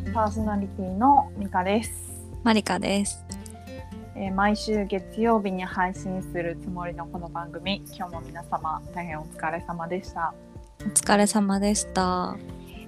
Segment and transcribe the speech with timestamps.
[0.00, 1.90] 組パーソナリティのミカです、
[2.42, 3.22] マリカです。
[4.14, 10.32] えー毎週月曜日に配信するつもりのこの番組今日も皆様大変お疲れ様でした、
[10.80, 12.36] お疲れ様でした。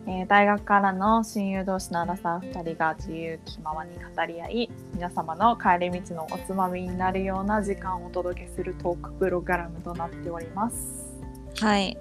[0.06, 11.20] えー大学からの親友同士のアラサー2人が自由気ままに語り合い皆様の帰り道のおつまみになるような時間をお届けするトークプログラムとなっております
[11.60, 11.98] はい、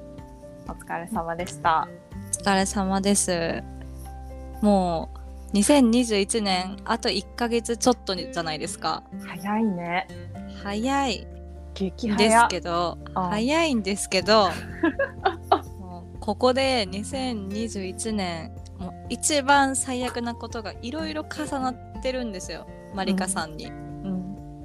[0.68, 1.90] お疲れ様でした
[2.40, 3.83] お疲れ様です。
[4.64, 5.10] も
[5.52, 9.04] う2021年あと1ヶ月ちょっとじゃないですか。
[9.28, 10.08] 早いね
[10.64, 11.28] 早い
[11.74, 14.50] 激です早けど、うん早いんですけど、
[15.80, 22.66] もうここで2021年もう一番最悪なことがいろいろ重なってるんですよ。
[22.96, 23.66] マリカさんに。
[23.66, 23.74] うん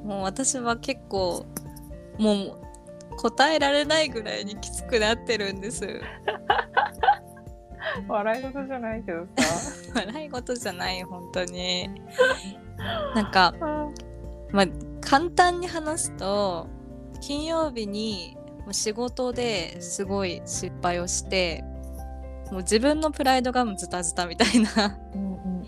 [0.04, 1.44] もう私は結構
[2.18, 6.00] もう答えられないぐらいにきつくなってるんです。
[8.08, 9.44] 笑い事じゃないけどさ。
[10.06, 11.88] 笑い事じゃない本当に。
[13.14, 13.54] なんか
[14.50, 14.66] まあ
[15.00, 16.68] 簡単に話すと
[17.20, 21.64] 金曜日にもう仕事ですごい失敗をして
[22.50, 24.98] もう自分のプライドがもうズタズタみたいな。
[25.14, 25.66] うんうん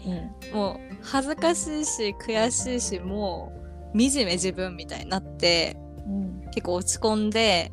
[0.50, 0.54] うん。
[0.54, 3.52] もう恥ずかしいし悔しいしも
[3.94, 6.40] う惨め自分みたいになってうん。
[6.52, 7.72] 結構落ち込んで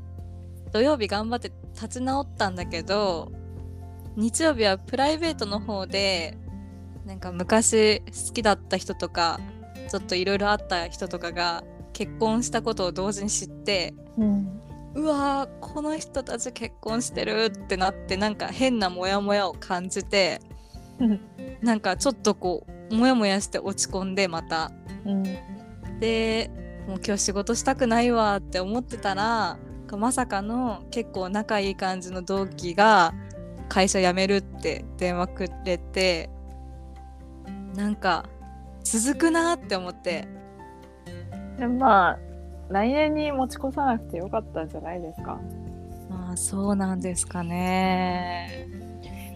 [0.71, 3.31] 土曜日頑張って立ち直ったんだけど
[4.17, 6.35] 日曜日はプライベートの方で
[7.05, 9.39] なんか昔好きだった人とか
[9.89, 14.61] ちょっといろいろあった人とかが結婚したことを同時に知ってうん。
[14.95, 20.41] うわーこの人たち結婚してるってなってなんか変なモヤモヤを感じて
[20.99, 21.21] うん。
[21.61, 24.71] なんかちょっとこうモヤモヤして落ち込んでまた。
[25.05, 25.23] うん。
[25.99, 26.49] で
[26.87, 29.59] もう今日仕事したくないわって思ってたら
[29.95, 33.13] まさかの結構仲いい感じの同期が
[33.69, 36.29] 会社辞めるって電話くれて
[37.75, 38.25] なんか
[38.83, 40.27] 続くなって思って。
[41.57, 42.19] でもまあ
[42.69, 45.39] 来年に持ち越さなくてよかったんじゃないですか。
[46.09, 48.67] まあそうなんですかね。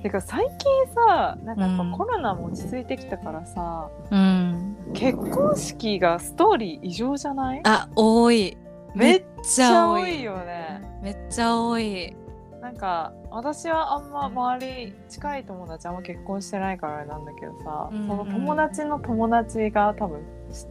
[0.04, 1.92] てか最近さなんかやっぱうん。
[1.92, 4.76] コロナも落ち着いてきたからさ、うん。
[4.94, 7.62] 結婚式がストーリー異常じゃない？
[7.64, 8.58] あ多い。
[8.96, 10.82] めっちちゃ多いよね。
[11.02, 12.16] めっちゃ多い
[12.62, 20.22] なんか私はあんま周り近い友達あんま結婚してないからなんだけどさ、うんうんその友達の友達が多分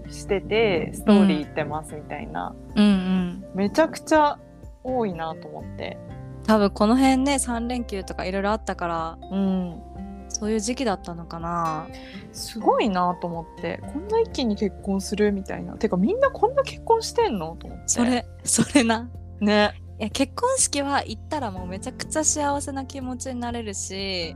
[0.09, 3.45] ししててストーリー行ってますみたいな、うんうん。
[3.55, 4.39] めちゃくちゃ
[4.84, 5.99] 多いなと思って。
[6.47, 9.83] 多分この辺ね3連休とかいろいろあったからうん。
[10.29, 11.89] そういう時期だったのかな。
[12.33, 13.81] すごいなと思って。
[13.93, 15.73] こんな一気に結婚するみたいな。
[15.75, 17.84] てかみんなこんな結婚してんのと思って。
[17.89, 19.11] それそれな。
[19.41, 24.34] ね、いや結婚式は行ったらもうめちゃくちゃ幸せな気持ちになれるし、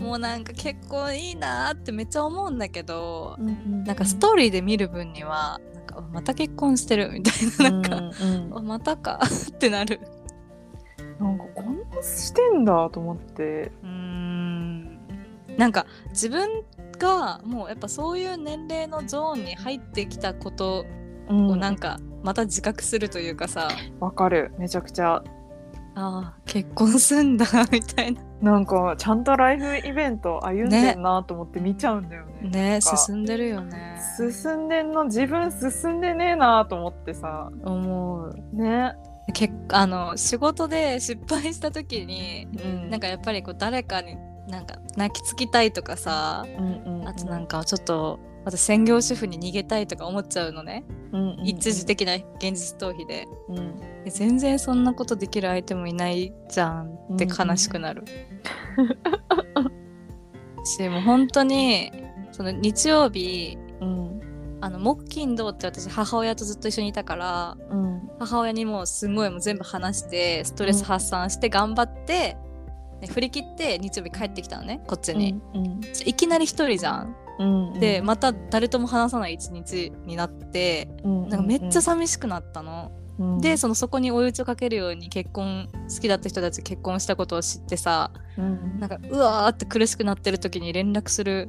[0.00, 8.58] もうなんか結婚いいなーってめっちゃ思うんだけど、うんなんかストーリーで見る分にはなんかまた結婚してるみたいななんか、うんうん。
[8.58, 10.00] あまたかってなる。
[11.20, 13.70] なんかこんなしてんだと思って。
[13.84, 14.98] うーん。
[15.56, 16.64] なんか自分
[16.98, 20.84] がもうやっぱそういう年齢のゾーンに入ってきたこと
[21.28, 21.50] うん。
[21.50, 23.68] をなんかまた自覚するというかさ、
[24.00, 24.54] わかる。
[24.58, 25.22] めちゃくちゃ。
[25.96, 28.20] あー結婚すんだみたいな。
[28.40, 32.48] なんかちゃんとライフイベント歩んでんなと思って見ちゃうんだよね。
[32.48, 34.00] ね進んでるよね。
[34.16, 37.52] 進んでんの自分進んでねえなと思ってさ。
[37.62, 38.34] 思う。
[38.54, 38.96] ね、
[39.34, 42.90] けあの仕事で失敗した時にうん。
[42.90, 44.16] なんかやっぱりこう誰かに
[44.48, 47.08] なんか泣きつきたいとかさうんうんうん。
[47.08, 51.46] あとなんかちょっと私専業主婦に逃げたいとか思っちゃうのね、うんうんうん。
[51.46, 53.26] 一時的な現実逃避で。
[53.48, 53.76] うん。
[54.04, 58.04] で全然そんなことできる相手もいないじゃんって悲しくなる、
[60.64, 61.90] しもう本当に
[62.32, 64.20] その日曜日うん。
[64.60, 68.10] あの木金土って私母親とずっと一緒にいたからうん。
[68.18, 72.36] 母親にもうすごいもう全部話してストレス発散して頑張って、
[73.00, 83.40] ね振り切って日曜日帰ってきたのねこっちに、うんいきなり一人じゃん、うんでまた誰とも話さない一日になってうんなんかめっちゃ寂しくなったの、うん。
[83.40, 91.48] でそのそこに追い打ちをかけるように結婚好きだった人たち結婚したことを知ってさうんなんかうわーって苦しくなってる時に連絡する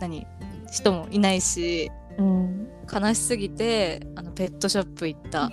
[0.00, 0.26] 何
[0.70, 5.40] 人もいないしうん悲しすぎてあのペットショップ行った。
[5.40, 5.50] なん。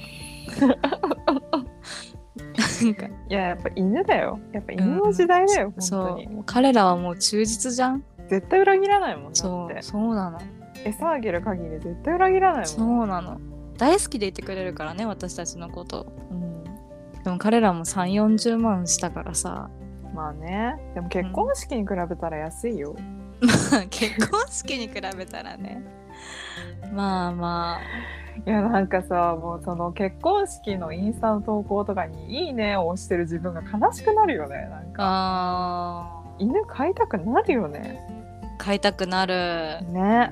[2.96, 4.40] か いややっぱ犬だよ。
[4.54, 5.98] やっぱ犬の時代だよ、本当そ
[6.40, 10.40] う彼らはもう忠実じゃん絶対裏切らないもんそうそうなの。
[10.86, 12.66] 餌あげる限り絶対裏切らないもん。
[12.66, 13.42] そうなの。
[13.78, 16.08] 大好きでいてくれるからね私たちのこと。
[16.32, 16.64] うん。
[17.26, 19.70] でも彼らも3 4 0万したからさ。
[20.16, 20.78] まあね。
[20.96, 22.96] でも結婚式に比べたら安いよ、
[23.92, 25.84] 結婚式に比べたらね。
[26.94, 27.80] まあま
[28.46, 35.04] いやなんかさもうその結婚式のインスタの投稿とかに「いいね」を押してる自分が悲しくなるよねなんか。
[35.04, 39.80] ああ犬飼いたくなるよねー飼いたくなる。
[39.92, 40.32] ね。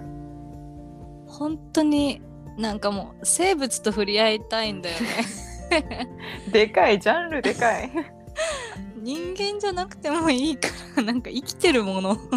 [1.27, 2.21] 本当に
[2.57, 6.09] なんかもう生物と触れ合いたいんだよね。
[6.51, 7.89] でかいジャンルでかい。
[9.01, 10.67] 人間じゃなくてもいいか
[10.97, 12.17] らなんか生きてるもの。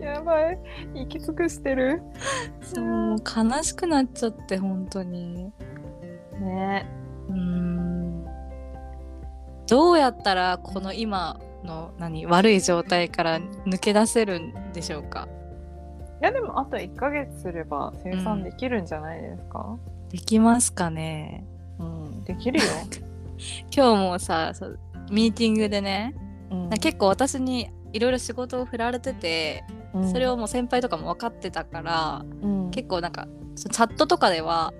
[0.00, 0.58] やばい。
[0.94, 2.02] 行き尽くしてる。
[2.62, 5.52] そう悲しくなっちゃって本当に。
[6.38, 6.86] ね。
[7.28, 8.26] うーん。
[9.66, 15.28] どうやったらこの今の何悪い状態から抜け出せるんでしょうか？
[16.22, 19.76] いやでもあと1ヶ月すれば生産できるんじゃないですか？
[20.10, 21.44] できますかね。
[21.78, 22.64] うん、できるよ、
[23.74, 24.78] 今日もさそう
[25.10, 26.14] ミーティングでね
[26.50, 26.70] うん。
[26.70, 30.10] 結構私にいろいろ仕事を振られてて、うん。
[30.10, 32.70] それをもう先輩とかも分かってたから、うん。
[32.70, 34.72] 結構なんかチャットとかでは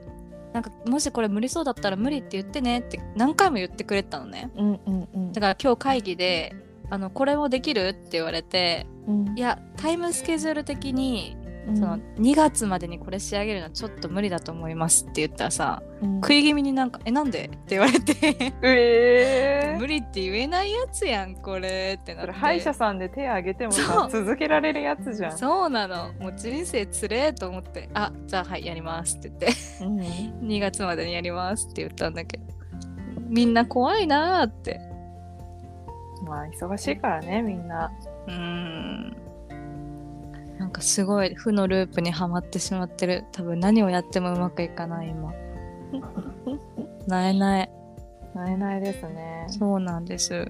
[0.53, 4.51] なんかもしこれ無理そうだったら無理って言ってねって何回も言ってくれてたのね。
[4.57, 5.33] うんうんうん。
[5.33, 6.55] だから今日会議で
[6.91, 9.39] あのこれもできるって言われてうん。
[9.39, 11.37] いやタイムスケジュール的に
[11.69, 11.77] うん。
[11.77, 16.15] その2月までにこれ仕上げるのはちょっと無理だと思いますって言ったらさうん。
[16.21, 18.15] 食い気味になんか「えなんで?」って言われて。
[18.63, 19.79] えー。
[19.81, 22.33] 無理って言えないやつやんこれってなって。
[22.33, 25.33] 歯医者さんで手挙げても続けられるやつじゃん。
[25.37, 26.13] そうなの。
[26.21, 29.85] もう人生つれえと思って「あじゃあはいやります」って言って。
[29.85, 29.99] うん。
[30.49, 32.45] 2月までにやりますって言ったんだけど。
[33.29, 34.81] みんな怖いなーって
[36.25, 37.93] まあ忙しいからねみんな。
[38.27, 39.17] うーん。
[40.59, 43.25] なんかすごい負のループにはまってしまってる。
[43.33, 45.33] 多分何をやってもうまくいかない今。
[47.07, 47.71] なえない。
[48.35, 49.47] なえないですね。
[49.49, 50.47] そうなんです。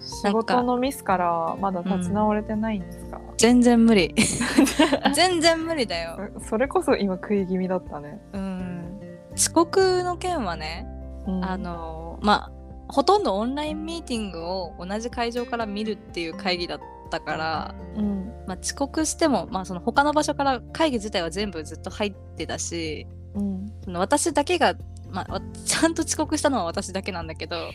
[0.00, 4.14] 仕事のミスからまだ立ち直れてないんですか、全然無理。
[5.14, 6.30] 全然無理だよ。
[6.38, 8.20] そそれこそ今食い気味だったね。
[8.32, 9.00] うん。
[9.34, 10.86] 遅刻の件はね
[11.26, 11.44] うん。
[11.44, 12.51] あのまあ
[12.92, 16.80] ほとんどオンラインミーティングを同じ会場から見るっていう会議だっ
[17.10, 18.26] たから、うん。
[18.46, 23.72] まあ、遅刻しても、まあ、その他の場所から会議自体は全部ずっと入ってたしうん。
[23.82, 24.74] その私だけが、
[25.10, 27.70] まあ、わ ちゃんと遅刻したのは私だけなんだけど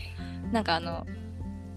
[0.51, 1.05] なんかあの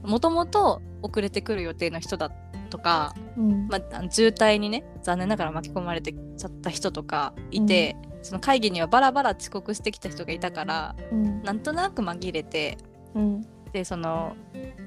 [0.03, 2.31] もともと遅れてくる予定の人だ
[2.69, 3.69] とか、うん。
[3.69, 11.43] まあ渋滞にね残念ながら巻き込まれてちゃった人とかいて、その会議にはバラバラ遅刻してきた人がいたからうん。
[11.43, 12.77] なんとなく紛れて
[13.15, 13.47] うん。
[13.73, 14.35] でその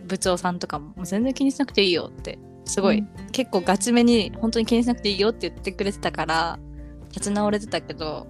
[0.07, 3.07] 部長さんとかも全然気にしなくていいよってすごい、うん。
[3.31, 6.59] 結構ガチめに本当に気にしなくていいよって言ってくれてたから
[7.09, 8.27] 立ち直れてたけど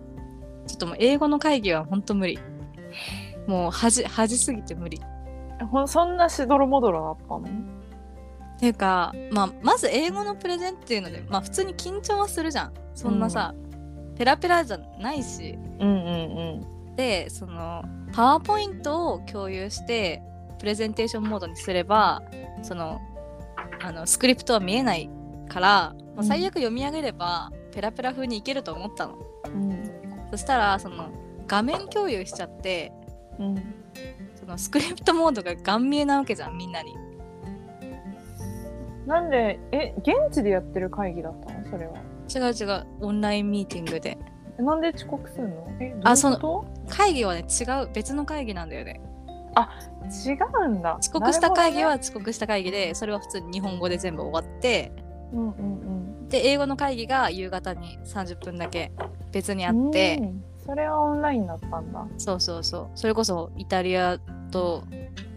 [0.68, 2.40] ちょっともう英語の会議は本当無理。
[3.48, 5.01] もう恥恥すぎて無理。
[5.88, 7.74] そんなしどろもどろだったの？
[8.56, 12.74] っていうか、まあ、まず英語のプレゼンっていうので、まあ、普通に緊張はするじゃん。
[12.94, 13.54] そんなさ、
[14.16, 15.57] ペラペラじゃないし。
[15.80, 15.92] うんう
[16.92, 16.95] ん。
[16.95, 20.21] でそのパワーポイントを共有して
[20.60, 22.21] プレゼンテーションモードにすれば
[22.62, 23.01] その
[23.81, 25.10] あのスクリプトは見えない
[25.50, 26.24] から、まあうん。
[26.24, 29.18] 最悪読み上げればペラペラ風にいけると思ったの。
[29.45, 29.71] うん。
[29.71, 29.89] うん
[30.31, 31.10] そしたらその
[31.45, 32.92] 画面共有しちゃって
[33.39, 33.56] うん。
[34.36, 36.95] そのスクリプトモードがガン見えなわけじゃんみんなに。
[39.06, 41.69] なんでえ現地でやってる会議だったの？
[41.69, 41.94] それは。
[42.33, 44.18] 違う違うオンラインミーティングで。
[44.18, 45.68] えなんで遅刻するの？
[45.80, 49.02] えあどういうこ会議はね違う別の会議なんだよね。
[49.56, 49.62] と
[50.31, 50.98] 違うんだ。
[51.00, 54.92] 遅刻した会議は遅刻した会議でそれは普通に日本語で全部終わって
[55.31, 56.30] ほどねうんうん。
[56.30, 58.92] で英語の会議が夕方に30分だけ
[59.31, 60.44] 別にあうんって、うん。
[60.66, 62.07] それはオンラインだったんだ。
[62.18, 62.90] そうそうそう。
[62.95, 64.19] それこそイタリア
[64.52, 64.83] と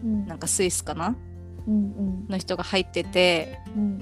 [0.03, 0.25] うん。
[0.25, 1.15] なんかスイスかな？
[1.67, 2.27] うん。
[2.27, 3.59] の人が入ってて。
[3.75, 3.99] うん。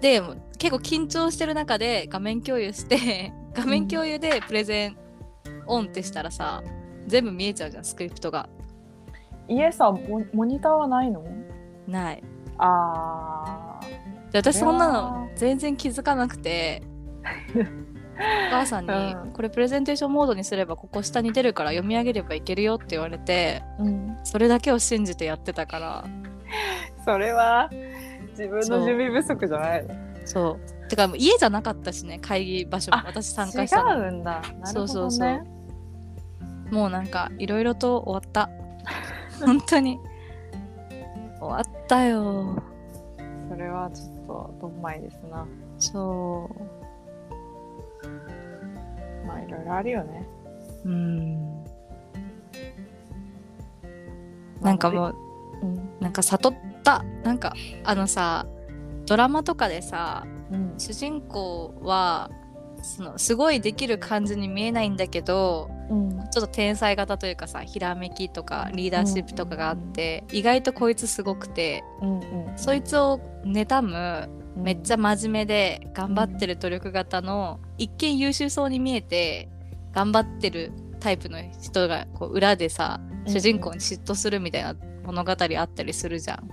[0.00, 0.22] で
[0.58, 4.96] 結構緊張してる中で画面共有して画面共有でプレゼン
[5.66, 6.62] オンってしたらさ
[7.06, 8.48] 全部見えちゃうじゃんスクリプトが。
[9.48, 11.24] 家さモモニターはないの？
[11.86, 12.22] ない。
[12.58, 13.80] あ
[14.30, 16.82] で私そんなの全然気づかなくて
[17.54, 19.32] お母さんに、うん。
[19.32, 24.18] これプレゼンテーションモードにすればここ下に出るから読み上げればいけるよって言われてーうん。
[24.24, 26.04] それだけを信じてやってたから。
[27.04, 27.70] それは
[28.30, 29.86] 自分の準備不足じゃない？
[29.86, 29.94] の
[30.26, 32.98] そうてか家じゃなかったしね会議場所も。
[32.98, 34.06] あ私参加したの。
[34.06, 34.40] 違うんだ。
[34.40, 35.46] ね、そうそうそう。
[36.70, 38.50] もうなんかいろいろと終わった。
[39.44, 39.98] 本当に。
[41.40, 42.62] 終わったよ。
[43.48, 45.46] それはちょっとどんまいですな。
[45.78, 46.50] そ
[48.04, 49.26] う。
[49.26, 50.26] まあいろいろあるよね。
[50.84, 51.64] うん。
[54.60, 55.16] なんかもう
[55.62, 55.90] うん。
[56.00, 57.04] なんか悟った。
[57.22, 57.54] なんか
[57.84, 58.46] あのさ
[59.06, 60.74] ドラマとかでさうん。
[60.78, 62.30] 主人公は
[62.82, 66.10] そのすごいできる感じに見えないんだけどうん。
[66.30, 72.52] ちょっと天才型というかさひらめきとかリーダーシップとかがあって、意外とこいつすごくてうんうん。
[72.56, 79.48] そいつを妬むめっちゃゃ真面目で頑張ってる努力型の一見優秀そうに見えて
[79.92, 84.74] 頑張ってるタイプの人がこう裏でさ主人公に嫉妬するみたいな
[85.04, 86.50] 物語あったりするじゃん。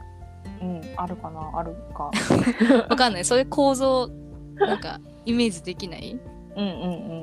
[0.98, 1.52] うんあるかな？
[1.60, 2.12] あるか。
[2.90, 3.25] わかんない。
[3.25, 4.10] そういう構造
[4.56, 6.20] なんかイメージできない？
[6.56, 6.72] うんうん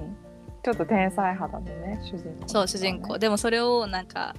[0.00, 0.17] うん。
[0.62, 2.49] ちょっと天才肌でね主人公。
[2.49, 3.19] そう主人公。
[3.19, 4.35] でもそれをなんか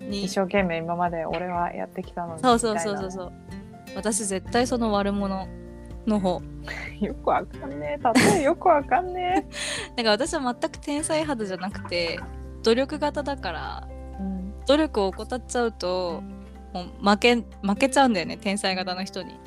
[0.00, 3.26] に一生懸命今まで俺はやってきたのにそうそうそうそうそう。
[3.26, 3.32] う
[3.96, 5.46] 私絶対その悪者
[6.06, 6.40] の方。
[7.00, 8.32] よくわかんねえ。
[8.34, 9.46] 例えよくわかんね
[9.96, 12.20] なんか私は全く天才肌じゃなくて
[12.62, 16.22] 努力型だからえ、うん、努力を怠っちゃうと
[16.72, 19.38] もう負け負けちゃうんだよね天才型の人に。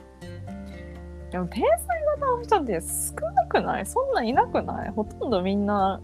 [1.32, 1.88] でも天才
[2.20, 3.86] 型の人って少なくない？
[3.86, 4.89] そんないなくない？
[4.89, 6.00] ほとんどみんな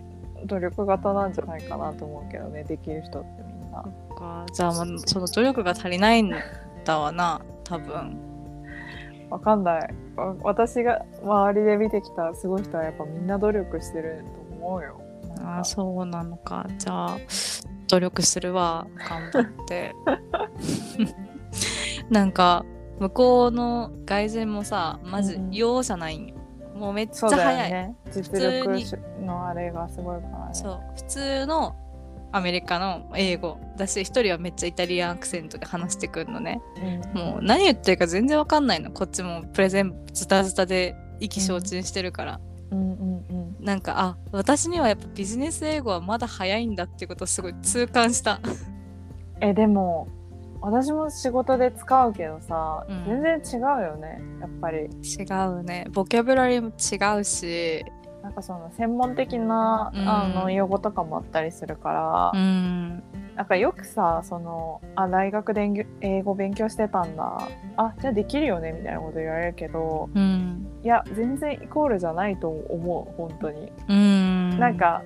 [0.45, 3.83] 努力型なんじゃないかなと思うけどねできる人ってみんな。
[4.15, 6.31] かじゃあまあその努力が足りないん
[6.85, 8.17] だわな多分。
[9.29, 9.93] わかんない。
[10.15, 14.99] わ私が周りで見てきたすごい人はやっぱみんな努力してると思うよ。
[15.41, 16.65] あーそうなのか。
[16.79, 17.17] じゃあ
[17.89, 19.95] 努力するわ頑張って。
[22.09, 22.65] なんか
[22.99, 25.51] 向こうの外人もさマジうんうん。
[25.51, 26.35] 容赦ないんよ、
[26.75, 27.71] もうめっちゃ早い。
[27.71, 27.95] よね。
[28.11, 30.53] 実力のあれがすごいからね。
[30.53, 30.79] そう。
[30.95, 31.75] 普通の
[32.31, 36.61] アメリカの英語だし一人はめっちゃイタリアンアクセントで話してくるのね。
[37.13, 37.19] うん。
[37.19, 38.91] もう何言ってるか全然わかんないの。
[38.91, 42.39] こっちもプレゼンズタズタで意気消沈してるから、
[42.71, 48.39] うんうんうんなんかあ私にはやっぱビジネス英語はまだ早いんだっていうことをすごい痛感した。
[49.41, 50.07] えでも
[50.61, 53.05] 私も仕事で使うけどさ、うん。
[53.05, 54.79] 全然違うよねやっぱり。
[54.79, 55.85] 違うね。
[55.91, 57.85] ボキャブラリーも違うし
[58.23, 60.09] なんかその専門的な、うん。
[60.09, 63.03] あの用語とかもあったりするから、うん。
[63.35, 65.69] なんかよくさそのあ大学で
[66.01, 67.47] 英語勉強してたんだ。
[67.77, 70.67] あじゃあできるよねみたいなこと言われるけどうん。
[70.83, 74.59] いや全然イコールじゃないと思う本当に、うん。
[74.59, 75.03] なんか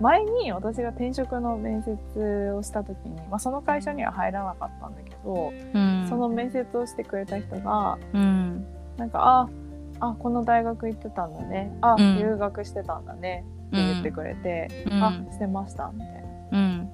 [0.00, 6.06] 前に私が転職の面接をした時に、まあ、その会社には入らなかったんだけど、うん。
[6.08, 8.66] その面接をしてくれた人がうん。
[8.96, 9.48] なんかあ
[10.00, 11.72] あこの大学行ってたんだね。
[11.80, 12.18] あ、うん。
[12.18, 13.44] 留学してたんだね。
[13.68, 15.02] って言ってくれて、うん。
[15.02, 16.08] あしてましたみたい
[16.52, 16.58] な。
[16.58, 16.90] うん。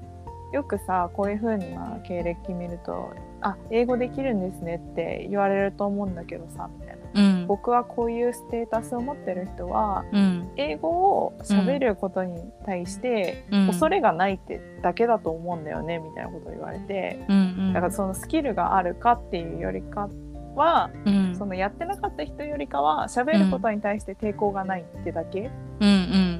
[0.53, 7.03] よくさこういう風な経歴見ると「あ英語できるんですね」って言われると思うんだけどさみたいな。
[7.15, 7.47] うん。
[7.47, 10.51] 僕はこういうステータスを持ってる人はうん。
[10.57, 13.67] 英語を喋ることに対してうん。
[13.69, 17.25] 恐れがないってだけだと思うんだよねみたいなことを言われて。
[17.29, 17.41] うんう
[17.71, 17.73] ん。
[17.73, 20.09] だからそのスキルがあるかっていうよりか
[20.55, 21.35] はうん。
[21.37, 25.89] そのやってなかった人よりかは喋ることに対して抵抗がないってだけうん。
[25.89, 25.91] う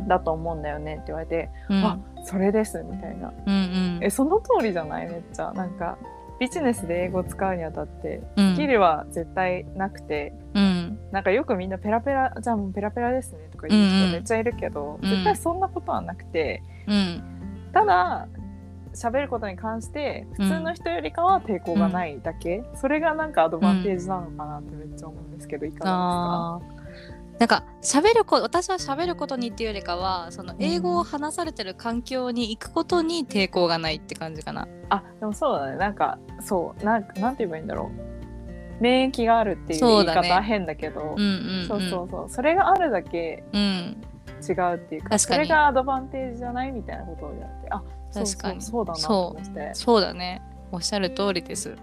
[0.05, 1.85] んだと思うんだよねって言われてうん。
[1.85, 3.33] あそれですみたいな。
[3.47, 4.01] うんうん。
[4.03, 5.09] えその通りじゃない？
[5.09, 5.53] めっちゃ。
[5.53, 5.97] なんか
[6.41, 8.55] ビジネスで英語使うにあたってうん。
[8.55, 10.99] スキルは絶対なくて、うん。
[11.13, 14.09] なんかよくみんなペラペラじゃあもうペラペラですねとか言ううんうん。
[14.09, 15.09] 人めっちゃいるけど、うん。
[15.09, 17.23] 絶対そんなことはなくてうん。
[17.73, 18.29] ただ
[18.95, 26.83] 喋ることに関して普通の人よりかは抵抗がないだけ、それがなんかアドバンテージなのかなってめっちゃ思うんですけど、いかがあー。
[27.39, 34.67] なんか喋ること私は喋ることにっていうよりかはその英語を話されてる環境に行くことに抵抗がないって感じかな。
[34.67, 35.77] ですかあでもそうだね。
[35.77, 37.91] なんかそうなんかなんて言えばいいんだろ
[38.79, 38.83] う。
[38.83, 41.15] 免疫があるっていう言い方は変だけど。
[41.17, 42.29] うんうん、うん、そうそうそう。
[42.29, 43.97] それがあるだけうん。
[44.43, 45.19] 違うっていうか確かに。
[45.19, 48.61] それがアドバンテージじゃないみたいなことを言われてあ確かに。
[48.61, 49.71] そうそうだなと思って。
[49.75, 50.43] そうだね。
[50.71, 51.77] おっしゃる通りです。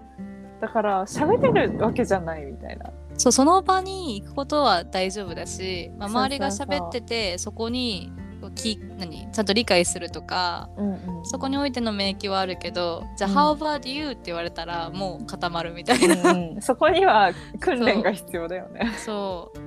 [0.60, 2.90] だから喋れるわけじゃないみたいな。
[3.16, 8.12] そうその場に行くことは大丈夫だし、まあ、周りが喋っててそこに
[8.48, 11.26] き何ちゃんと理解するとかうんうん。
[11.26, 16.62] そこにおいての免疫はあるけどじゃあうん「How about you?」って言われたらもう固まるみたいな、うんうん。
[16.62, 18.92] そこには訓練が必要だよね。
[19.04, 19.58] そう。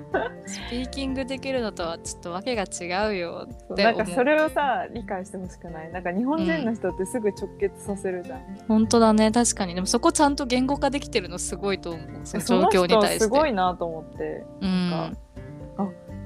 [0.48, 5.92] スピーキングできるのとはちょっとわけが違うよって思うそうなんかそれをさ理解してほしくない。
[5.92, 9.32] なんか日本人の人ってすぐ直結させるじゃん、本当だね。
[9.32, 9.76] 確かに。
[9.76, 12.08] でもそこちゃんと言語化できてるのすごいと思う。
[12.24, 13.20] その状況に対して。
[13.22, 14.46] すごいなと思って。
[14.62, 14.90] うん。
[14.90, 15.18] なん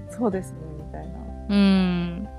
[0.09, 1.27] そうですねみたいな。
[1.49, 2.29] うん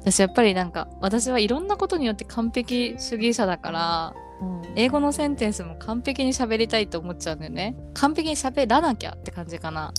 [0.00, 4.62] 私やっぱりなんか私はいろんなことによって完璧主義者だからうん。
[4.76, 7.76] 英語のセンテンスも完璧に喋りたいと思っちゃうんだよね。
[7.94, 9.92] 完璧に喋らなきゃって感じかな。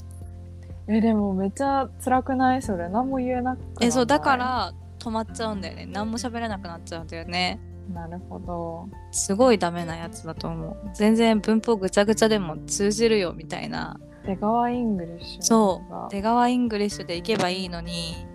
[0.87, 2.89] えでもめっちゃ辛くないそれ？
[2.89, 5.85] 何も言えなくえそうだから止まっちゃうんだよね。
[5.85, 7.59] 何も喋れなくなっちゃうんだよね。
[7.93, 8.89] なるほど。
[9.11, 10.77] すごいダメなやつだと思う。
[10.95, 13.99] 全然文法ぐちゃぐちゃでも通じるよみたいな。
[14.25, 18.30] 出川イングリッシュそがう出川イングリッシュで行けばいいのに行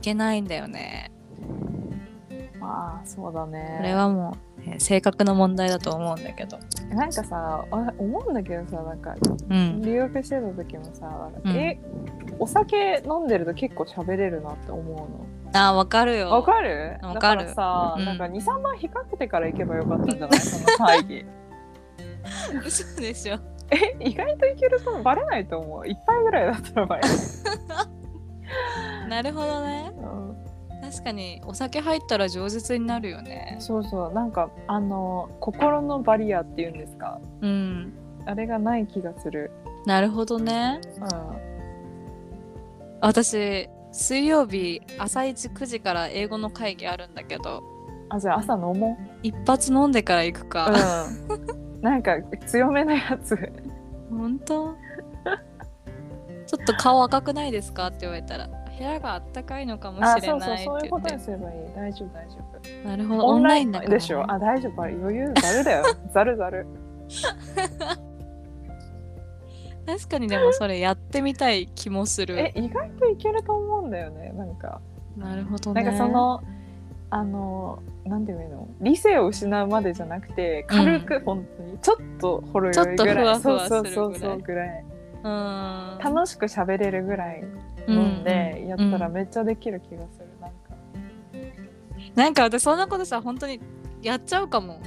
[0.00, 1.10] けないんだよね。
[2.60, 3.74] まあそうだね。
[3.78, 6.58] これはもう、えー性格の問題だと思うんだけど。
[6.90, 9.14] なんかさあ思うんだけどさなんか
[9.48, 9.80] うん。
[9.82, 11.56] 留学してた時もさ、うん。
[11.56, 11.80] え
[12.38, 15.26] お酒飲んでると結構喋れるなって思うの。
[15.54, 16.30] あーわかるよ。
[16.30, 16.98] わかる？
[17.02, 17.44] わかる。
[17.44, 18.04] だからさ、うん。
[18.04, 20.38] なんか23番引っ掛けてから行けばよかったんじゃない？
[20.40, 21.24] その会議。
[22.66, 23.38] 嘘でしょ。
[23.70, 24.80] え意外といける？
[24.82, 25.88] とバレないと思う。
[25.88, 27.10] 一杯ぐらいだったらバレない、
[29.10, 29.92] なるほどね。
[29.98, 30.36] うん。
[30.80, 33.56] 確かにお酒入ったら饒舌になるよね。
[33.58, 34.12] そうそう。
[34.12, 37.20] なんかあの心のバリアっていうんですか。
[37.42, 37.92] うん。
[38.24, 39.50] あれがない気がする。
[39.84, 40.80] なるほどね。
[41.00, 41.06] うん。
[43.00, 47.62] 私水曜日朝一9時から英語の会議あるんだけど。
[48.08, 50.70] あじゃあ朝飲も一発飲んでから行くうか、
[51.30, 51.80] うん。
[51.80, 53.36] なんか強めなやつ。
[54.10, 54.74] 本当？
[56.46, 57.88] ちょっと顔赤くないですか？
[57.88, 58.48] って言われたら
[58.80, 61.56] 部屋があったかいのかもあしれそうそうそういうないって言ってことにすればいい。
[61.76, 62.88] 大丈夫大丈夫。
[62.88, 63.26] なるほど。
[63.26, 64.24] オンラインでしょ。
[64.32, 64.82] あ大丈夫。
[64.82, 65.34] 余裕。
[65.34, 65.84] ざるだよ。
[66.14, 66.66] ざるざる
[69.86, 74.80] 確かにでもそれやってみたい気もすえる意外といけると思うんだよねなんか。
[75.14, 75.82] なるほどね。
[75.82, 76.42] なんかその
[77.10, 78.66] あのなんていうの？
[78.80, 82.96] 理性を失うまでじゃなくて軽く本当にちょっとほろ酔いぐらい。
[82.96, 83.92] ちょっとふわふわそうするぐらい。
[83.92, 84.84] そうそうそうぐらい。
[85.22, 85.98] うん。
[86.02, 87.44] 楽しく喋れるぐらい
[87.90, 90.56] 飲んでやったらめっちゃできる気がするなんか。
[92.14, 93.60] なんか私そんなことさ本当に
[94.02, 94.80] やっちゃうかも。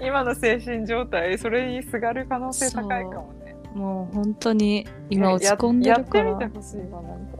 [0.00, 3.56] 今の精神状態それにすがる可能性高いかもね。
[3.74, 6.30] もう本当に今落ち込んでやるから。
[6.30, 7.36] やってみてほしいわなんか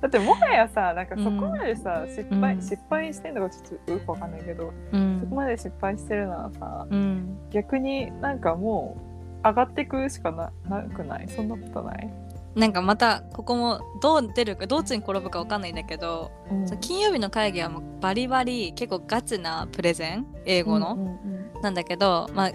[0.00, 2.60] だってもはやさなんかそこまでさ、失敗うん。
[2.60, 5.20] 失敗してんのかちょっとよくわかんないけど、うん。
[5.20, 7.38] そこまで失敗してるならさうん。
[7.50, 9.05] 逆になんかもう
[9.48, 11.28] 上がっていくしかななくない？
[11.28, 12.12] そんなことない、
[12.54, 16.80] なんかまたここもどう出るかどっちに転ぶかわかんないんだけど、うん。
[16.80, 20.26] 金曜日の会議はもうバリバリ結構ガチなプレゼン？
[20.44, 21.06] 英語の、うん
[21.54, 21.62] うん。
[21.62, 22.52] なんだけど、まあ、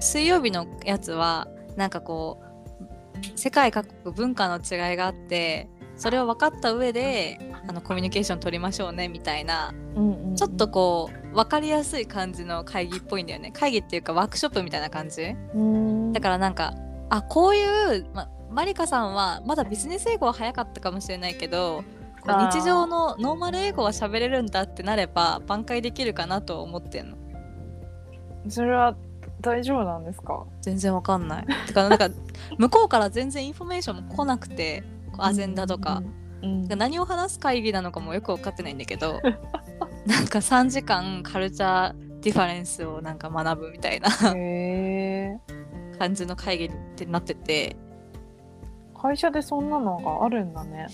[0.00, 10.36] 水曜日のやつはなんかこう世界各国文化の違いがあってそれを分かった上であのコミュニケーション取りましょうねみたいなうんうんうん。
[10.36, 13.50] ちょっとこう分かりやすい感じの会議っぽいんだよね。
[13.52, 15.34] 会議っていうかワークショップみたいな感じ。
[15.54, 16.12] うん。
[16.12, 16.74] だからなんか
[17.10, 21.84] あこういう、ま、マリカさんはまだビジネス英語は早かったかもしれないけど
[22.52, 27.16] 日常のノーマル英語は喋れるんだってなれば挽回できるかなとは思ってんの。
[28.48, 28.94] それは
[29.40, 30.44] 大丈夫なんですか？
[30.60, 31.46] 全然わかんない。
[31.66, 32.08] てかなんか
[32.58, 34.84] 向こうから全然インフォメーションも来なくて
[35.18, 36.02] アジェンダとか,、
[36.42, 39.20] うんうん何を話す会議なのかもよく分かってないんだけど
[40.06, 44.10] なんか3時間 culture difference をなんか学ぶみたいな
[45.98, 47.76] 感じの会議ってなってて。
[48.94, 50.86] 会社でそんなのがあるんだね。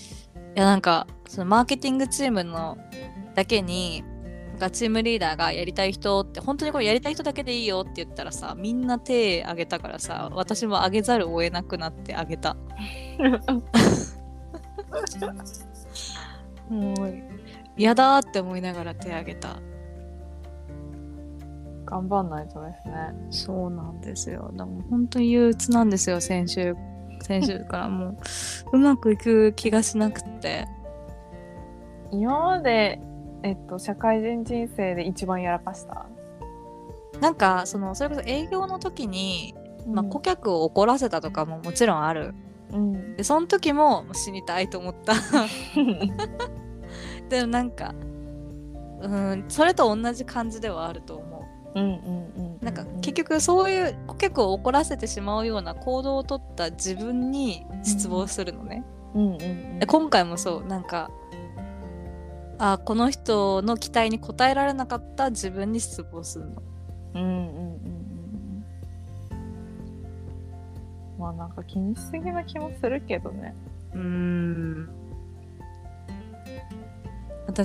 [0.55, 2.75] いやなんかそのマーケティングチームの
[3.35, 4.03] だけに
[4.49, 12.61] なんかチームリーダーがやりたい人って本当にこれやりたい人だけでいいよって言ったらさみんな手挙げたからさ私も挙げざるを得なくなって挙げたも
[16.95, 16.95] う
[17.79, 19.61] 嫌だって思いながら手挙げた。
[21.85, 22.93] 頑張んないとですね。
[23.29, 24.51] そうなんですよ。
[24.53, 26.75] でも本当に憂鬱なんですよ先週。
[27.21, 28.19] 先週からも
[28.73, 30.67] ううまくいく気がしなくって。
[32.11, 32.99] 今まで
[33.43, 36.05] えっと社会人人生で一番やらかした、
[37.21, 39.55] なんかそのそれこそ営業の時に
[39.87, 42.33] まあ、うん顧客を怒らせたとかももちろんある。
[42.73, 43.15] うん。
[43.15, 45.13] で、その時も死にたいと思った。
[47.29, 47.93] でもなんか、
[49.01, 51.39] うん、それと同じ感じではあると思
[51.75, 52.65] うんうんうんう。
[52.65, 58.83] なんか結局そういう顧客を怒らせてしまうような行動をとった自分に失望するのね。
[59.13, 61.09] うんうんうんで今回もそう、なんか、
[62.57, 66.61] あこの人の期待に応えられなかった自分に失望するの。
[67.15, 68.65] うんうんうんうん
[71.17, 73.53] まあなんか気にしすぎな気もするけどね
[73.93, 74.89] うーん。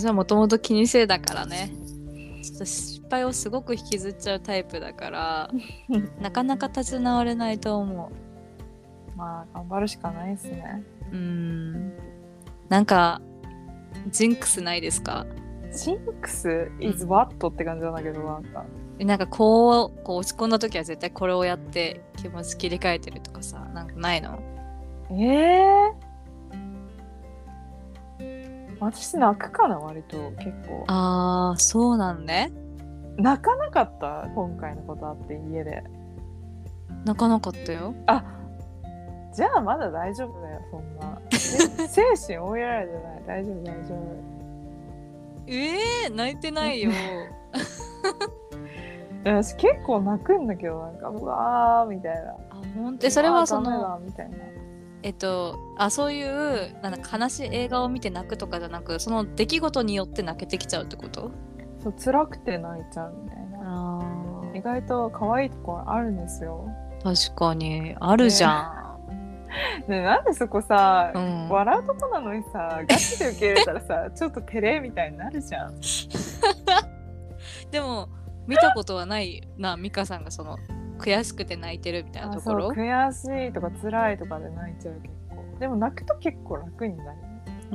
[0.00, 1.72] 私はもともと気にせいだからね。
[2.42, 5.50] 失敗をすごく引きずっちゃうタイプだから、
[6.20, 8.10] なかなか立ち直れないと思
[9.16, 10.82] まあ頑張るしかないですね。
[11.12, 11.14] う。
[11.14, 11.92] うーん。
[12.68, 13.20] なんか、
[14.10, 15.26] ジンクスないですか？
[15.70, 18.64] シンクス？is what って感じなんだけどなんか。
[18.98, 24.40] なんかこう、こう落ち込んだ時は絶対これをやって気持ち切り替えてるとかさ、なんかないの？
[25.12, 25.92] ええ
[28.84, 30.84] 私泣くかな割と結構。
[30.88, 32.52] あー、そうなんね。
[33.16, 35.84] 泣かなかった今回のことあって家で。
[37.04, 37.94] 泣かなかったよ。
[39.34, 41.20] じゃあまだ大丈夫だよそんな。
[41.30, 41.68] せ
[42.16, 43.22] 精神追いやられてない。
[43.26, 43.98] 大丈夫大丈夫。
[45.46, 46.90] ええ泣いてないよ。
[49.24, 52.30] 私結構泣くんだけどなんかうわーみたいな。
[52.30, 52.36] あ
[52.76, 54.36] 本当それはそのだみたいな
[55.04, 61.30] えっとあそういうなんか悲しい映画を見て泣くとかじゃなくその出来事によって泣けてきちゃうってこと？
[61.82, 63.58] そう辛くて泣いちゃうみたいな。
[63.62, 66.66] あ意外と可愛いところあるんですよ。
[67.02, 67.94] 確かに。
[68.00, 68.96] あるじゃ
[69.86, 70.02] ね。
[70.02, 75.74] なんでそこさ、ん、うん、笑うとこなのにさガチで受け入れたらさ ちょっと照れみたいになるじゃん。
[77.70, 78.08] でも
[78.46, 80.56] 見たことはないな美香さんがその
[81.04, 82.70] 悔しくて泣いてるみたいなところ？
[82.70, 87.18] 悔しいとか辛いとかで泣いちゃう結構でも泣くと結構楽になる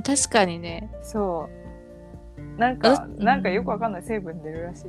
[0.03, 0.89] 確かにね。
[1.03, 1.47] そ
[2.37, 2.59] う。
[2.59, 4.03] なんかあなんかよくわかんない。
[4.03, 4.87] 成分出るらしいし。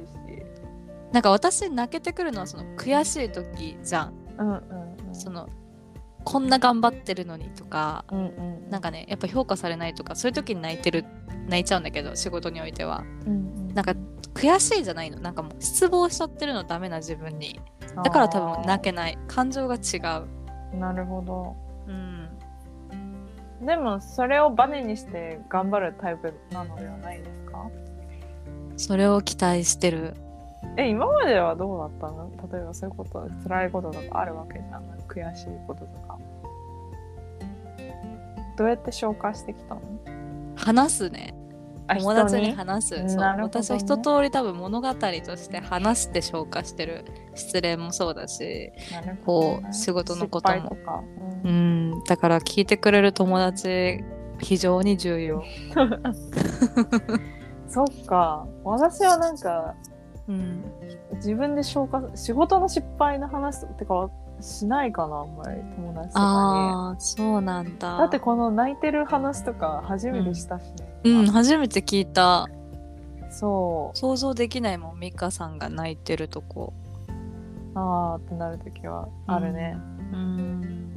[1.12, 4.14] なんか私泣けてくるのはその悔しい時じゃん。
[4.38, 4.54] うんうん
[5.08, 5.14] うん。
[5.14, 5.48] その
[6.24, 8.70] こんな頑張ってるのにとかうんうん。
[8.70, 11.04] なんかねやっぱ評価されないとかそういう時に泣いてる
[11.48, 13.04] 泣いちゃうんだけど仕事においては。
[13.26, 13.74] うんうん。
[13.74, 13.94] なんか
[14.34, 15.18] 悔しいじゃないの。
[15.20, 17.60] なんかもう失望しちゃってるのダメな自分に。
[18.04, 19.18] だから多分泣けない。
[19.26, 19.98] 感情が違
[20.72, 20.76] う。
[20.76, 21.56] なるほど。
[21.88, 23.66] うん。
[23.66, 27.70] でもそれをバネにして頑張るタイプなのではないですか？
[28.76, 30.14] それを期待してる
[30.76, 32.30] え今まではどうだったの？
[32.52, 34.82] 例えばそういうこと辛いこととかあるわけじゃん。
[35.08, 36.18] 悔しいこととか。
[38.56, 39.80] どうやって消化してきたの？
[40.56, 41.34] 話すね。
[41.86, 43.08] あ友達に人話す。
[43.08, 45.00] そう、私は一通り多分物語と
[45.36, 47.04] して話して消化してる。
[47.34, 48.72] 失恋もそうだしね。
[49.26, 50.56] こう仕事のことも。
[50.56, 51.02] 失敗とか、
[51.44, 52.04] ううんん。
[52.04, 54.04] だから聞いてくれる友達
[54.38, 55.42] 非常に重要。
[57.66, 58.46] そっか。
[58.62, 59.74] 私はなんか
[60.30, 60.64] うん。
[61.16, 67.92] 自分で消化仕事の失敗の話とかはしないかなあんまり友達とかああそうなんだ。
[67.94, 70.62] にだってこの泣いてる話とか初めてしたし。
[70.62, 70.70] ね、
[71.04, 72.48] うん初めて聞いた。
[73.30, 73.98] そう。
[73.98, 76.72] 想像できないもんミカさんが泣いてるとこ。
[77.74, 79.76] あーってなる時はあるね、
[80.12, 80.96] うん。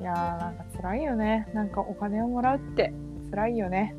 [0.00, 1.48] いやーなんか辛いよね。
[1.54, 2.92] なんかお金をもらうって。
[3.30, 3.94] 辛いよね。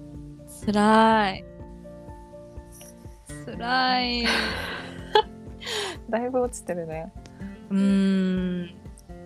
[0.48, 1.44] つらい
[3.44, 4.26] つらい。
[6.10, 7.12] だいぶ落ちてるね。
[7.70, 8.70] うーん。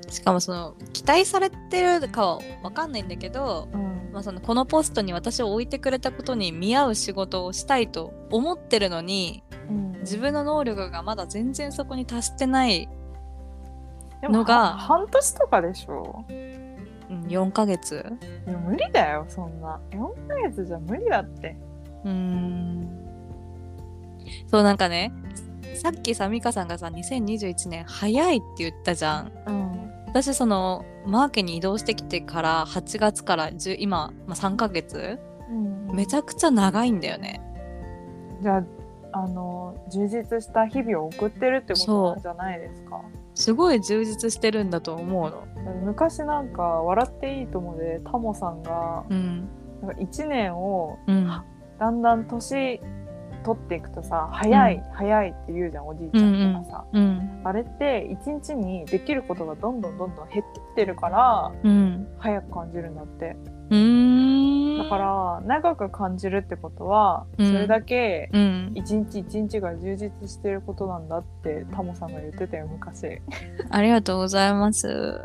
[0.10, 4.10] しかもその期待されてるかは分かんないんだけど、うん。
[4.14, 9.92] まあ、そのこのポストに私を置いてくれたことに見合う仕事をしたいと思ってるのにうん。
[10.00, 12.88] 自分の能力がまだ全然そこに達してない、
[14.24, 16.26] のがは半年とかでしょ？
[16.30, 18.06] うん、4ヶ月。
[18.48, 19.80] いや無理だよそんな。
[19.92, 21.58] 4ヶ月じゃ無理だって。
[22.06, 23.07] うーん
[24.48, 25.12] そうなんかね
[25.78, 29.32] さっきさ美香さんがさ2021年早いって言ったじゃん。
[29.46, 29.78] うん。
[30.08, 35.20] 私そのマーケに移動してきてから8月から10今、まあ、3ヶ月
[35.94, 37.42] めちゃくちゃ長いんだよね。
[38.42, 38.64] じゃあ
[39.14, 43.02] あの充実した日々を送ってるってことなんじゃないですか。
[43.36, 45.72] すごい充実してるんだと思うの。
[45.86, 49.48] 昔なんか「笑っていいとも」でタモさんがうん。
[49.82, 51.28] なんか1年をうん。
[51.80, 52.82] だんだん年
[53.48, 54.84] 取っていくとさ早い、うん。
[54.94, 62.08] 早いって言うじゃんおじいちゃんとかさ、うんあれって一日にできることがどんどんどんどん減ってきてるからうん。
[62.20, 63.38] 早く感じるんだって。
[63.70, 67.54] だから長く感じるってことはそうん。
[67.54, 68.72] れだけうん。
[68.76, 73.22] 一日一日が充実してることなんだってタモさんが言ってたよ昔。
[73.70, 75.22] ありがとうございます。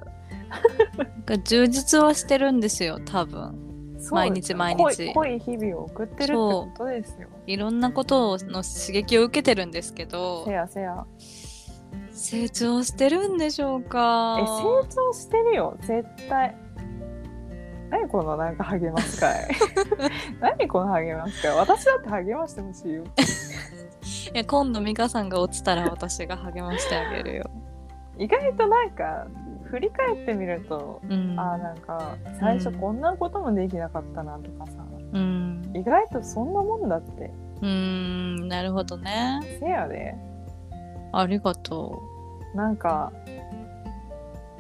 [1.45, 3.72] 充実はしてるんですよ多分
[4.11, 5.13] 毎日毎日。
[5.15, 7.29] 濃い日々を送ってるってことですよ。
[7.47, 11.05] いろんなことの刺激を受けてるんですけどせやせや。
[12.11, 14.39] 成長してるんでしょうか？
[14.41, 15.77] え成長してるよ。
[15.81, 16.57] 絶対。
[17.91, 19.49] 何このなんか励ますかい。
[20.41, 21.57] 何この励ますかい。
[21.57, 23.05] 私だって励ましてほしいよ。
[24.35, 27.51] いや今度美香さんが落ちたら私が励ましてあげるよ。
[28.19, 29.27] 意外となんか
[29.73, 37.33] 振り返ってみると、うん、あーなんか最初こんなこともできなかったなとかさ、うん、意外とそんなもんだって。
[37.63, 39.41] うーんなるほどね。
[39.59, 40.15] せやで。
[41.11, 42.03] ありがと
[42.55, 43.13] なんか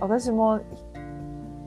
[0.00, 0.62] 私も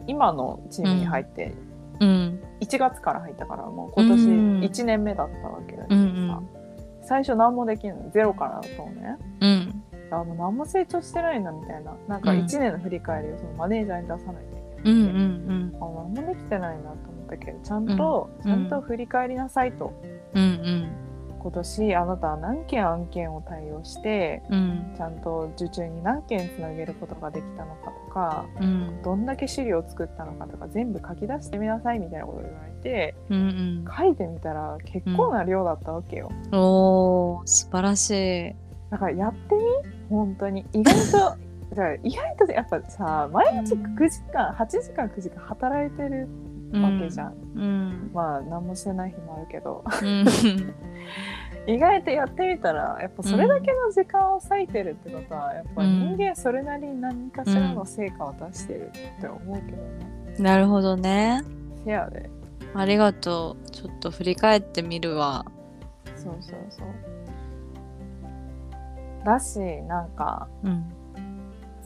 [0.08, 1.53] 今のチームに入って
[1.99, 2.05] う。
[2.05, 2.43] うん。
[2.62, 4.60] 1月から入ったからもう今年うん。
[4.62, 6.49] 1年目だったわけだけうどさ、ん。
[7.03, 9.17] 最初何もできんのゼロからだったのね。
[9.41, 9.64] うん
[10.11, 11.93] あもう何も成長してないなみたいな。
[12.07, 12.39] なんかうん。
[12.39, 14.43] 1年の振り返りをそのマネージャーに出さない
[14.83, 15.75] というんうけないん。
[15.75, 15.79] あ
[16.13, 19.93] 何もできてないなと思ったけどちゃんと、うんちゃんと振り返りなさいと、
[20.33, 20.91] うんうん。
[21.39, 24.93] 今年あなたは何件案件を対応してうん。
[24.97, 29.01] ちゃんと受注に何件つなげることができたのかとかうん。
[29.03, 38.55] どんだけ資料を作ったのかとか全部書き出してみなさいみたいなことを言われてうん書いてみたら結構な量だったわけよ、うんおー素晴らしい
[38.95, 39.62] だからやってみ？
[40.10, 40.65] 本当に。
[40.71, 41.12] 意外と
[41.75, 46.29] じゃあ意外とやっぱさ毎日うん9時間8時間9時間働いてる
[46.71, 48.12] わけじゃん、うん。
[48.13, 49.84] まあ何もしてない日もあるけど。
[50.01, 50.25] うん。
[51.67, 61.41] 意外とやってみたらやっぱそれだけの時間を割いてるってことはやっぱ人間それなりに何かしらの成果を出してるって思うけどね、なるほどね。
[61.84, 62.29] せやで。
[62.73, 63.69] ありがとう。
[63.71, 65.43] ちょっと振り返ってみるわ。
[66.15, 66.88] そうそうそう
[69.25, 70.91] だしなんかうん。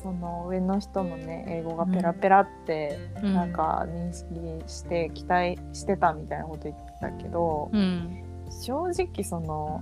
[0.02, 3.34] その上の人もね英語がペラペラってうん。
[3.34, 4.30] なんか認識
[4.68, 8.24] して期待してたみたいなこと言ってたけど、うん。
[8.50, 9.82] 正直その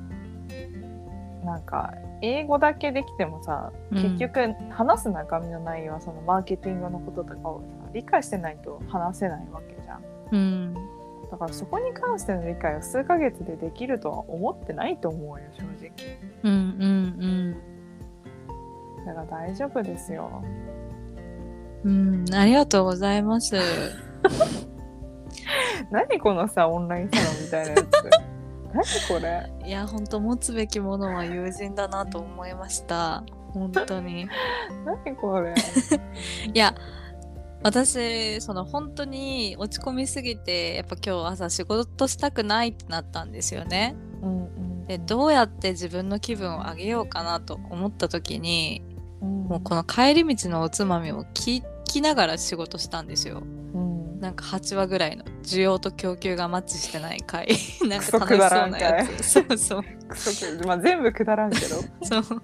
[1.43, 4.01] なんか英語だけできてもさうん。
[4.01, 10.03] 結局話す中身の内容はそのマーケティングのこととかをさ理解してないと話せないわけじゃん。
[10.31, 10.97] うん。
[11.29, 15.91] だからそこに関しての理解を数ヶ月でできるとは思ってないと思うよ正直
[16.43, 17.55] うんうん
[19.05, 20.43] だから大丈夫ですよ。
[20.43, 23.55] うんうんありがとうございます。
[25.91, 27.87] 何このさオンラインサロンみたいなやつ。
[28.73, 28.83] 何
[29.19, 29.51] これ。
[29.65, 33.23] いや本当持つべきものは友人だなと思いました。
[33.53, 34.27] 本当に。
[34.85, 35.53] 何これ。
[36.53, 36.75] いや
[37.63, 44.85] 私その本当に落ち込みすぎてやっぱ今日朝仕事したくないってなったんですよねうんうん。
[44.87, 48.81] でどうやって自分の気分を上げようかなと思った時に
[49.21, 49.43] うん。
[49.45, 53.41] もうこの帰り道のおつまみを聞きながら仕事したんですよ。
[53.73, 53.96] うん
[54.27, 57.47] なんか8話ぐらいの需要と供給がマッチしてない回。
[57.87, 59.23] なんか楽しそうなやつ。
[59.23, 59.83] そうそう。
[59.83, 61.77] くまあ全部くだらんけど。
[62.03, 62.41] そう。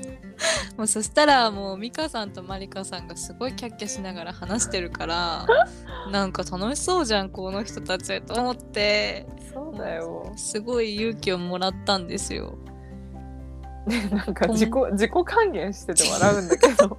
[0.78, 5.46] もうそしたらもう美香さんとまりかさんがすごいキャッキャしながら話してるから
[6.10, 9.28] なんか楽しそうじゃんこの人たちと思って。
[9.54, 10.32] そうだよ。
[10.38, 12.58] すごい勇気をもらったんですよ。
[14.10, 16.98] なんか自己自己還元してて笑うんだけど。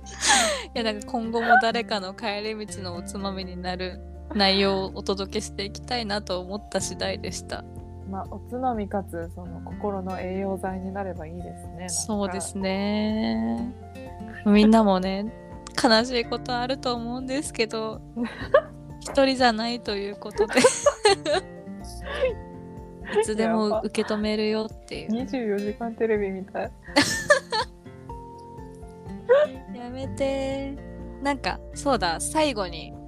[0.75, 3.99] いやなんか今後も誰かの帰り道のおつまみになる
[4.35, 7.65] 内容をお届けしていきたいなと思った次第でした。
[8.11, 13.75] まあおつまみかつその心の栄養剤になればいいですねそうですね。
[14.45, 15.33] みんなもね
[15.83, 18.01] 悲しいことあると思うんですけど
[19.01, 20.61] 一人じゃないということで
[23.21, 25.11] いつでも受け止めるよっていう。
[25.11, 26.71] 24時間テレビみたい
[29.75, 30.75] やめて
[31.23, 33.04] なんかそうだ最後にうん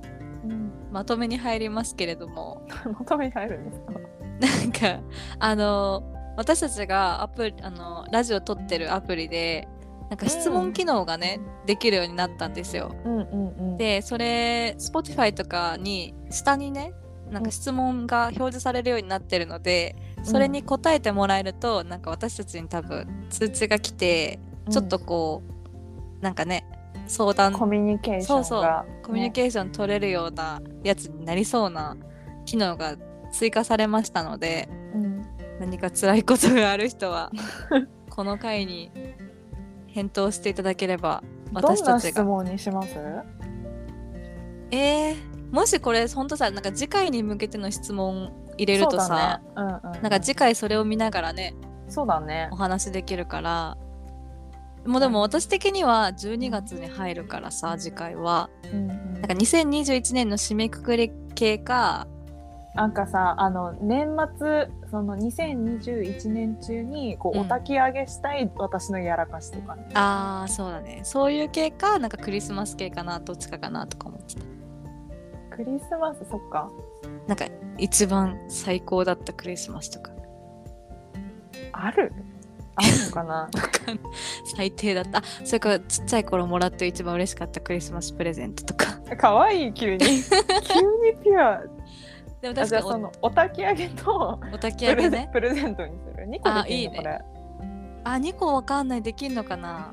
[0.97, 2.67] まとめに入りますけれども。
[2.99, 3.93] まとめに入るんですか？
[4.41, 5.03] なんか
[5.39, 6.03] あの
[6.39, 9.69] 私たちがアプリあのラジオ撮ってるアプリで
[10.09, 12.95] なんか質問機能がね、できるようになったんですよ。
[13.05, 13.77] うんうんうん。
[13.77, 16.95] でそれ Spotify とかに下にね
[17.31, 24.39] なんか質問が表示されるようになってるので、それに答えてもらえるとなんか私たちに多分通知が来て
[24.71, 25.43] ちょっとこ
[26.21, 26.65] う、なんかね
[27.07, 27.53] 相談。
[27.53, 28.45] コミュニケーションが。
[28.45, 28.85] そうそう。
[29.03, 31.97] コミュニケーション取れるようなやつになりそうな
[32.45, 32.97] 機能が
[33.33, 35.27] 追加されましたのでうん。
[35.61, 37.31] 何か辛いことがある人は
[38.11, 38.91] この回に
[39.87, 42.99] 返答していただければどんな質私たちが問にします？
[44.71, 45.17] えー、
[45.51, 49.53] もしこれ本当さなんか次回に向けての質問入れるとさ、ね。
[49.57, 51.55] うんうん、なんか次回それを見ながらね
[51.89, 52.49] そうだね。
[52.53, 53.79] お話できるから
[54.87, 58.51] もうでも私的には12月に入るからさ次回は。
[58.73, 59.15] うんうん。
[59.15, 62.07] なんか2021年の締めくくり系か。
[62.75, 67.47] なんかさあの年末その2021年中にこう、うん。
[67.47, 69.89] お焚き上げしたい私のやらかしとかね。
[69.95, 71.01] あーそうだね。
[71.05, 74.41] そういう系かなんかクリスマス系かなどっちかかなとか思ってた。
[75.57, 76.71] クリスマスそっか。
[77.27, 77.47] なんか
[77.79, 80.13] 一番最高だったクリスマスとか。
[81.73, 82.13] ある？
[82.77, 83.51] あるのかな？
[84.57, 85.19] 最低だった。
[85.19, 88.99] あそれからちっちゃい頃もらって一番嬉しかったクリスマスプレゼントとか。
[89.17, 89.99] かわいい急に。
[90.05, 90.21] 急に
[91.23, 91.63] ピュア。
[92.43, 96.97] でもあ確かにそのお焚き上げとお焚きプレゼ上げねプレゼントにする？2個できるのあいいね。
[96.97, 97.21] これ。
[98.05, 99.93] あ2個わかんないできんのかな？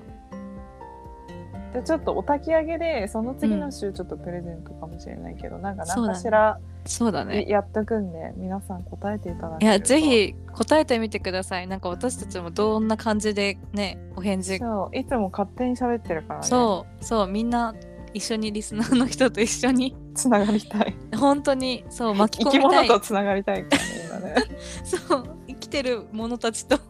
[1.74, 6.14] でちょっとお焚き上げでその次の週ちょっとプレゼントかもしれないけど、なんかそうだね。
[6.14, 7.46] 何かしらそうだね。
[7.48, 11.68] やっとくんで、皆さん答えていただいやぜひ答えてみてください。
[11.68, 14.60] なんか私たちもどんな感じでねお返事。
[14.60, 16.46] そういつも勝手に喋ってるからね。
[16.46, 17.74] そうそうみんな
[18.14, 19.96] 一緒にリスナーの人と一緒に。
[20.14, 20.96] つながりたい。
[21.16, 22.88] 本当にそう巻き生き込みたい。
[22.88, 23.78] 物とつながりたいか
[24.10, 24.36] らね今ね。
[24.84, 26.78] そう生きてる者たちと。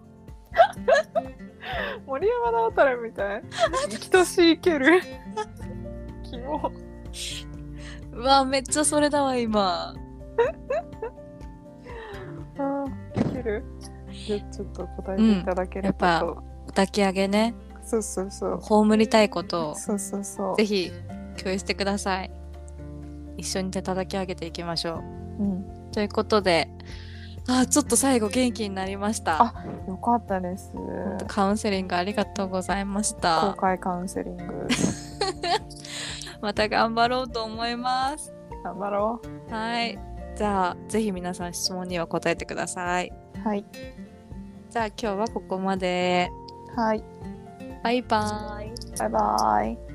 [2.05, 3.43] 森山直太朗みたい。
[3.89, 5.01] 生きとしいける。
[6.23, 6.71] キモ
[8.15, 9.93] うわめっちゃそれだわ今。
[12.57, 13.63] あーいける。
[14.11, 17.55] じゃあちょっと答えていただければと、抱き上げね。
[17.83, 18.59] そうそうそう。
[18.61, 19.71] 葬りたいこと。
[19.71, 20.55] をそうそうそう。
[20.55, 20.91] ぜひ
[21.37, 22.31] 共有してください。
[23.37, 25.01] 一緒に手叩き上げていきましょ
[25.39, 25.43] う。
[25.43, 25.51] ん。
[25.61, 26.69] うということで
[27.47, 29.41] あーちょっと最後元気になりました。
[29.41, 29.53] あ
[29.87, 30.71] よかったです。
[31.27, 34.43] カウンセリングありがとうございまし公た開カウンセリング
[36.43, 38.33] また頑張ろうと思います。
[38.65, 39.97] 頑張ろはい。
[40.35, 43.13] じゃあぜひ皆さん質問には答えてください。
[43.37, 43.65] うはい。
[44.69, 46.29] じゃあ今日はここまで。
[46.75, 47.03] はい。
[47.81, 48.97] バイバイ。
[48.99, 49.92] バイバイ